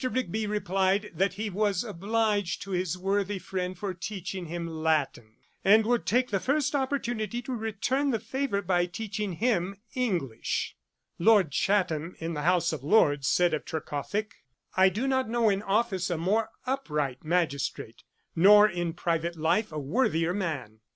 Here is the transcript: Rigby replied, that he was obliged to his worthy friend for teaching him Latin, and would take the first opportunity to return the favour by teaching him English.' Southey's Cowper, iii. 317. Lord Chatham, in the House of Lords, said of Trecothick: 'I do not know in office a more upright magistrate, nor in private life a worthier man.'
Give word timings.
Rigby 0.03 0.47
replied, 0.47 1.11
that 1.13 1.33
he 1.35 1.51
was 1.51 1.83
obliged 1.83 2.63
to 2.63 2.71
his 2.71 2.97
worthy 2.97 3.37
friend 3.37 3.77
for 3.77 3.93
teaching 3.93 4.47
him 4.47 4.65
Latin, 4.65 5.35
and 5.63 5.85
would 5.85 6.07
take 6.07 6.31
the 6.31 6.39
first 6.39 6.73
opportunity 6.73 7.39
to 7.43 7.53
return 7.53 8.09
the 8.09 8.19
favour 8.19 8.63
by 8.63 8.87
teaching 8.87 9.33
him 9.33 9.75
English.' 9.93 10.75
Southey's 11.19 11.19
Cowper, 11.19 11.35
iii. 11.35 11.85
317. 11.85 11.97
Lord 11.99 12.15
Chatham, 12.17 12.25
in 12.25 12.33
the 12.33 12.41
House 12.49 12.73
of 12.73 12.83
Lords, 12.83 13.27
said 13.27 13.53
of 13.53 13.63
Trecothick: 13.63 14.33
'I 14.75 14.89
do 14.89 15.07
not 15.07 15.29
know 15.29 15.49
in 15.49 15.61
office 15.61 16.09
a 16.09 16.17
more 16.17 16.49
upright 16.65 17.23
magistrate, 17.23 18.01
nor 18.35 18.67
in 18.67 18.93
private 18.93 19.35
life 19.35 19.71
a 19.71 19.77
worthier 19.77 20.33
man.' 20.33 20.79